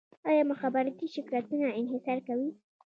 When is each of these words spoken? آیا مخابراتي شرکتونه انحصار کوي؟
آیا 0.29 0.43
مخابراتي 0.51 1.05
شرکتونه 1.15 1.67
انحصار 1.79 2.19
کوي؟ 2.27 2.49